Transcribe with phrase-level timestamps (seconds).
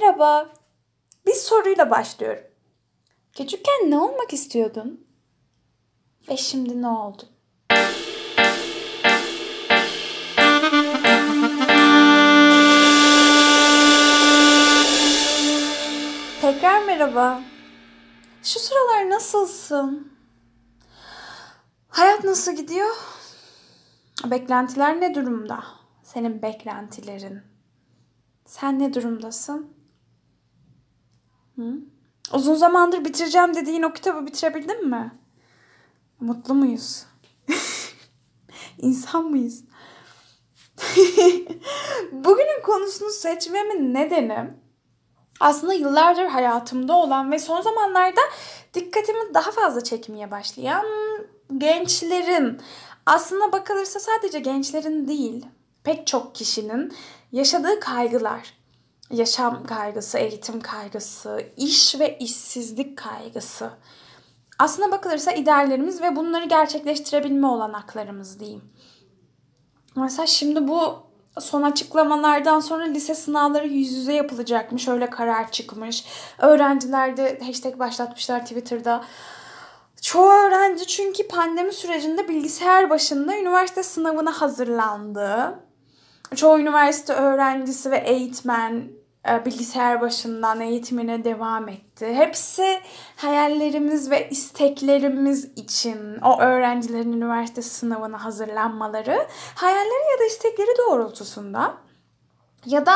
[0.00, 0.52] Merhaba.
[1.26, 2.44] Bir soruyla başlıyorum.
[3.36, 5.06] Küçükken ne olmak istiyordun?
[6.28, 7.28] Ve şimdi ne oldun?
[16.40, 17.42] Tekrar merhaba.
[18.42, 20.12] Şu sıralar nasılsın?
[21.88, 22.96] Hayat nasıl gidiyor?
[24.24, 25.64] Beklentiler ne durumda?
[26.02, 27.42] Senin beklentilerin.
[28.46, 29.79] Sen ne durumdasın?
[32.32, 35.12] Uzun zamandır bitireceğim dediğin o kitabı bitirebildin mi?
[36.20, 37.06] Mutlu muyuz?
[38.78, 39.64] İnsan mıyız?
[42.12, 44.50] Bugünün konusunu seçmemin nedeni
[45.40, 48.20] aslında yıllardır hayatımda olan ve son zamanlarda
[48.74, 50.84] dikkatimi daha fazla çekmeye başlayan
[51.58, 52.60] gençlerin
[53.06, 55.46] aslında bakılırsa sadece gençlerin değil
[55.84, 56.92] pek çok kişinin
[57.32, 58.59] yaşadığı kaygılar.
[59.10, 63.70] Yaşam kaygısı, eğitim kaygısı, iş ve işsizlik kaygısı.
[64.58, 68.62] Aslında bakılırsa ideallerimiz ve bunları gerçekleştirebilme olanaklarımız diyeyim.
[69.96, 74.88] Mesela şimdi bu son açıklamalardan sonra lise sınavları yüz yüze yapılacakmış.
[74.88, 76.04] Öyle karar çıkmış.
[76.38, 79.04] Öğrenciler de hashtag başlatmışlar Twitter'da.
[80.02, 85.58] Çoğu öğrenci çünkü pandemi sürecinde bilgisayar başında üniversite sınavına hazırlandı.
[86.36, 92.14] Çoğu üniversite öğrencisi ve eğitmen bilgisayar başından eğitimine devam etti.
[92.14, 92.80] Hepsi
[93.16, 101.74] hayallerimiz ve isteklerimiz için o öğrencilerin üniversite sınavına hazırlanmaları hayalleri ya da istekleri doğrultusunda
[102.66, 102.92] ya da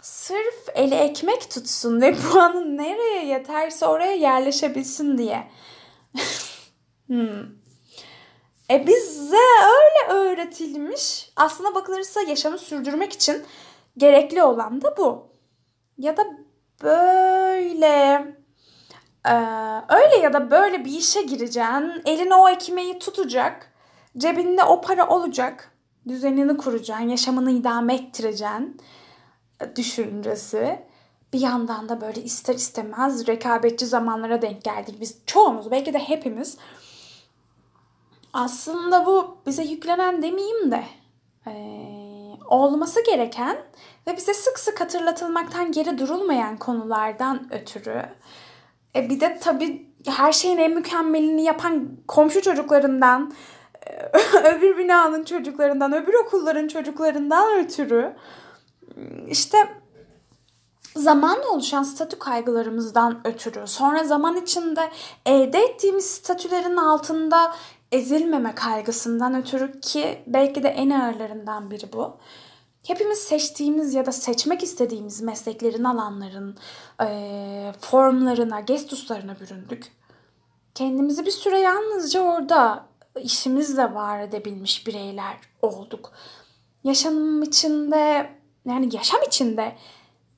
[0.00, 5.50] sırf eli ekmek tutsun ve puanı nereye yeterse oraya yerleşebilsin diye.
[7.06, 7.62] hmm.
[8.70, 11.32] E bize öyle öğretilmiş.
[11.36, 13.44] Aslına bakılırsa yaşamı sürdürmek için
[13.96, 15.31] gerekli olan da bu.
[16.02, 16.22] Ya da
[16.82, 18.26] böyle
[19.88, 22.02] öyle ya da böyle bir işe gireceksin.
[22.04, 23.72] Eline o ekmeği tutacak.
[24.18, 25.72] Cebinde o para olacak.
[26.08, 27.08] Düzenini kuracaksın.
[27.08, 28.80] Yaşamını idame ettireceksin.
[29.76, 30.86] Düşüncesi.
[31.32, 35.00] Bir yandan da böyle ister istemez rekabetçi zamanlara denk geldik.
[35.00, 36.58] Biz çoğumuz belki de hepimiz
[38.32, 40.84] aslında bu bize yüklenen demeyeyim de
[41.46, 41.52] e,
[42.46, 43.56] olması gereken
[44.06, 48.02] ve bize sık sık hatırlatılmaktan geri durulmayan konulardan ötürü
[48.96, 53.32] e, bir de tabii her şeyin en mükemmelini yapan komşu çocuklarından
[54.44, 58.16] öbür binanın çocuklarından, öbür okulların çocuklarından ötürü
[59.28, 59.58] işte
[60.96, 64.90] zamanla oluşan statü kaygılarımızdan ötürü sonra zaman içinde
[65.26, 67.54] elde ettiğimiz statülerin altında
[67.92, 72.16] ezilmeme kaygısından ötürü ki belki de en ağırlarından biri bu.
[72.86, 76.56] Hepimiz seçtiğimiz ya da seçmek istediğimiz mesleklerin, alanların
[77.02, 79.92] e, formlarına, gestuslarına büründük.
[80.74, 82.86] Kendimizi bir süre yalnızca orada
[83.22, 86.12] işimizle var edebilmiş bireyler olduk.
[86.84, 88.30] Yaşamım içinde,
[88.66, 89.76] yani yaşam içinde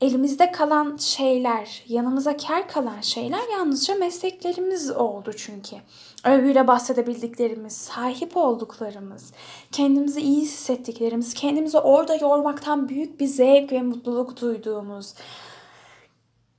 [0.04, 5.76] elimizde kalan şeyler, yanımıza kar kalan şeyler yalnızca mesleklerimiz oldu çünkü.
[6.25, 9.32] Övgüyle bahsedebildiklerimiz, sahip olduklarımız,
[9.72, 15.14] kendimizi iyi hissettiklerimiz, kendimizi orada yormaktan büyük bir zevk ve mutluluk duyduğumuz.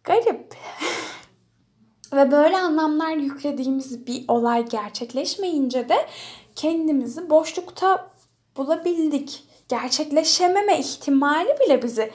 [0.03, 0.55] Garip.
[2.13, 5.95] ve böyle anlamlar yüklediğimiz bir olay gerçekleşmeyince de
[6.55, 8.11] kendimizi boşlukta
[8.57, 9.43] bulabildik.
[9.69, 12.11] Gerçekleşememe ihtimali bile bizi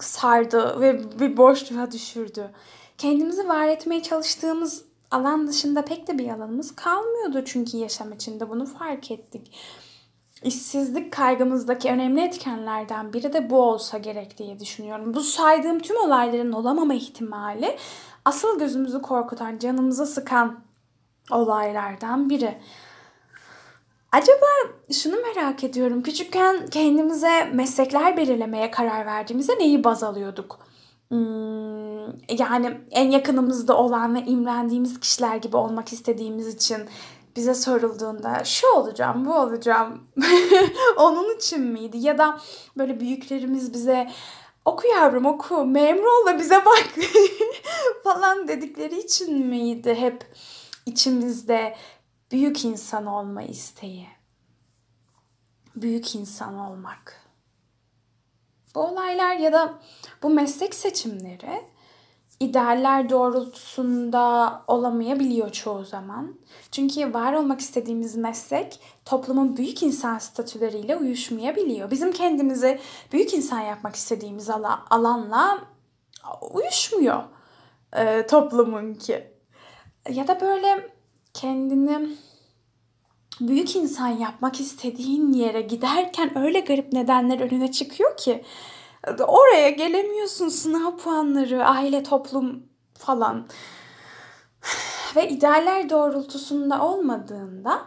[0.00, 2.50] sardı ve bir boşluğa düşürdü.
[2.98, 8.66] Kendimizi var etmeye çalıştığımız alan dışında pek de bir alanımız kalmıyordu çünkü yaşam içinde bunu
[8.66, 9.52] fark ettik.
[10.42, 15.14] İşsizlik kaygımızdaki önemli etkenlerden biri de bu olsa gerek diye düşünüyorum.
[15.14, 17.76] Bu saydığım tüm olayların olamama ihtimali
[18.24, 20.64] asıl gözümüzü korkutan, canımızı sıkan
[21.30, 22.58] olaylardan biri.
[24.14, 24.46] Acaba
[24.92, 26.02] şunu merak ediyorum.
[26.02, 30.58] Küçükken kendimize meslekler belirlemeye karar verdiğimizde neyi baz alıyorduk?
[31.08, 32.06] Hmm,
[32.38, 36.78] yani en yakınımızda olan ve imrendiğimiz kişiler gibi olmak istediğimiz için
[37.36, 40.02] bize sorulduğunda şu olacağım, bu olacağım.
[40.96, 41.98] Onun için miydi?
[41.98, 42.40] Ya da
[42.78, 44.10] böyle büyüklerimiz bize
[44.64, 46.88] oku yavrum oku, memur ol da bize bak
[48.04, 50.24] falan dedikleri için miydi hep
[50.86, 51.74] içimizde
[52.34, 54.08] büyük insan olma isteği.
[55.76, 57.20] Büyük insan olmak.
[58.74, 59.78] Bu olaylar ya da
[60.22, 61.64] bu meslek seçimleri
[62.40, 66.38] idealler doğrultusunda olamayabiliyor çoğu zaman.
[66.70, 71.90] Çünkü var olmak istediğimiz meslek toplumun büyük insan statüleriyle uyuşmayabiliyor.
[71.90, 72.80] Bizim kendimizi
[73.12, 74.50] büyük insan yapmak istediğimiz
[74.90, 75.58] alanla
[76.52, 77.22] uyuşmuyor
[77.92, 79.34] e, toplumunki.
[80.08, 80.93] Ya da böyle
[81.34, 82.08] kendini
[83.40, 88.44] büyük insan yapmak istediğin yere giderken öyle garip nedenler önüne çıkıyor ki
[89.26, 92.62] oraya gelemiyorsun sınav puanları, aile, toplum
[92.98, 93.48] falan.
[95.16, 97.82] Ve idealler doğrultusunda olmadığında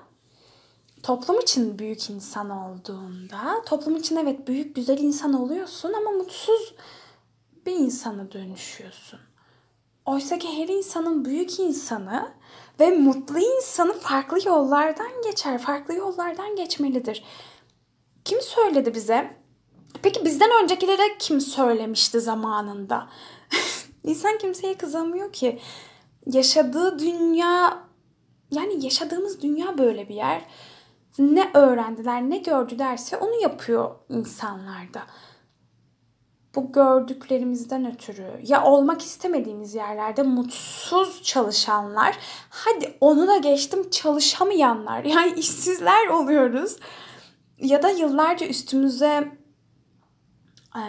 [1.04, 6.76] toplum için büyük insan olduğunda toplum için evet büyük güzel insan oluyorsun ama mutsuz
[7.66, 9.20] bir insana dönüşüyorsun.
[10.06, 12.32] Oysa ki her insanın büyük insanı
[12.80, 17.24] ve mutlu insanı farklı yollardan geçer, farklı yollardan geçmelidir.
[18.26, 19.38] Kim söyledi bize?
[20.02, 23.08] Peki bizden öncekilere kim söylemişti zamanında?
[24.04, 25.60] İnsan kimseye kızamıyor ki.
[26.26, 27.84] Yaşadığı dünya
[28.52, 30.46] yani yaşadığımız dünya böyle bir yer.
[31.20, 35.02] Ne öğrendiler, ne gördülerse onu yapıyor insanlarda
[36.58, 42.18] bu gördüklerimizden ötürü ya olmak istemediğimiz yerlerde mutsuz çalışanlar
[42.50, 46.78] hadi onu da geçtim çalışamayanlar yani işsizler oluyoruz.
[47.58, 49.32] Ya da yıllarca üstümüze
[50.76, 50.82] e,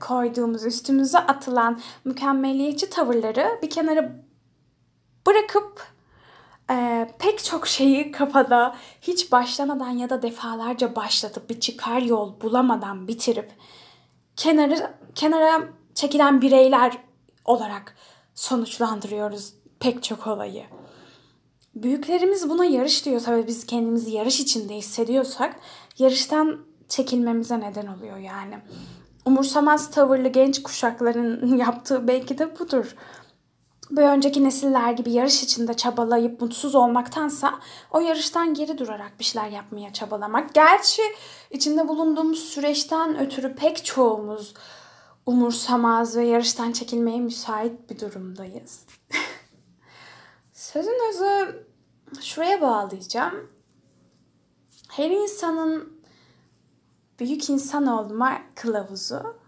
[0.00, 4.12] koyduğumuz üstümüze atılan mükemmeliyetçi tavırları bir kenara
[5.26, 5.86] bırakıp
[6.70, 13.08] e, pek çok şeyi kafada hiç başlamadan ya da defalarca başlatıp bir çıkar yol bulamadan
[13.08, 13.52] bitirip
[14.40, 15.60] kenarı kenara
[15.94, 16.98] çekilen bireyler
[17.44, 17.96] olarak
[18.34, 20.64] sonuçlandırıyoruz pek çok olayı.
[21.74, 25.56] Büyüklerimiz buna yarış diyorsa ve biz kendimizi yarış içinde hissediyorsak
[25.98, 28.58] yarıştan çekilmemize neden oluyor yani.
[29.24, 32.96] Umursamaz tavırlı genç kuşakların yaptığı belki de budur.
[33.90, 37.60] Bir önceki nesiller gibi yarış içinde çabalayıp mutsuz olmaktansa
[37.90, 40.54] o yarıştan geri durarak bir şeyler yapmaya çabalamak.
[40.54, 41.02] Gerçi
[41.50, 44.54] içinde bulunduğumuz süreçten ötürü pek çoğumuz
[45.26, 48.86] umursamaz ve yarıştan çekilmeye müsait bir durumdayız.
[50.52, 51.66] Sözün özü
[52.20, 53.50] şuraya bağlayacağım.
[54.88, 56.00] Her insanın
[57.18, 59.39] büyük insan olma kılavuzu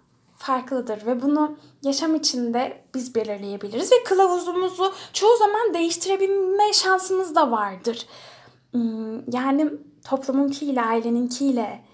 [0.43, 8.06] farklıdır ve bunu yaşam içinde biz belirleyebiliriz ve kılavuzumuzu çoğu zaman değiştirebilme şansımız da vardır.
[8.71, 9.71] Hmm, yani
[10.05, 11.85] toplumunkiyle, aileninkiyle,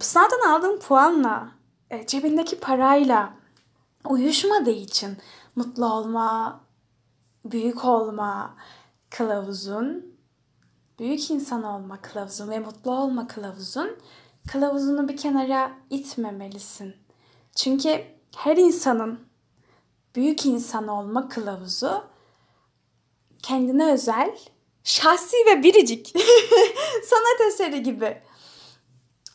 [0.00, 1.48] sınavdan aldığım puanla
[1.90, 3.34] e, cebindeki parayla
[4.08, 5.16] uyuşmadığı için
[5.56, 6.60] mutlu olma,
[7.44, 8.56] büyük olma
[9.10, 10.14] kılavuzun,
[10.98, 13.90] büyük insan olma kılavuzun ve mutlu olma kılavuzun
[14.52, 17.07] kılavuzunu bir kenara itmemelisin.
[17.58, 18.04] Çünkü
[18.36, 19.20] her insanın
[20.14, 22.04] büyük insan olma kılavuzu
[23.42, 24.38] kendine özel,
[24.84, 26.06] şahsi ve biricik
[27.04, 28.22] sanat eseri gibi.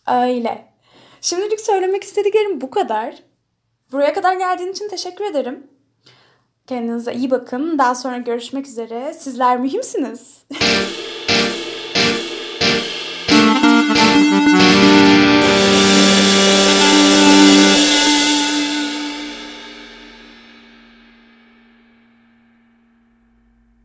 [0.07, 0.73] Öyle.
[1.21, 3.23] Şimdilik söylemek istediklerim bu kadar.
[3.91, 5.67] Buraya kadar geldiğin için teşekkür ederim.
[6.67, 7.77] Kendinize iyi bakın.
[7.77, 9.13] Daha sonra görüşmek üzere.
[9.13, 10.45] Sizler mühimsiniz.